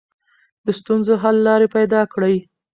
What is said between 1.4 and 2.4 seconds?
لارې پیدا کړئ.